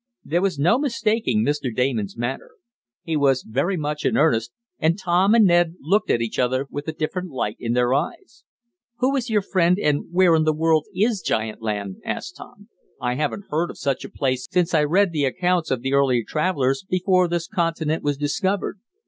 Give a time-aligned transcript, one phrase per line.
[0.25, 1.69] There was no mistaking Mr.
[1.71, 2.53] Damon's manner.
[3.03, 6.87] He was very much in earnest, and Tom and Ned looked at each other with
[6.87, 8.43] a different light in their eyes.
[8.97, 12.67] "Who is your friend, and where in the world is giant land?" asked Tom.
[12.99, 16.23] "I haven't heard of such a place since I read the accounts of the early
[16.23, 18.79] travelers, before this continent was discovered.